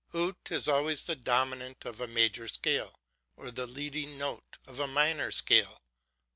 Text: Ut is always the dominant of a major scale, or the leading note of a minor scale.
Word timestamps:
Ut 0.15 0.49
is 0.49 0.67
always 0.67 1.03
the 1.03 1.15
dominant 1.15 1.85
of 1.85 2.01
a 2.01 2.07
major 2.07 2.47
scale, 2.47 2.99
or 3.35 3.51
the 3.51 3.67
leading 3.67 4.17
note 4.17 4.57
of 4.65 4.79
a 4.79 4.87
minor 4.87 5.29
scale. 5.29 5.79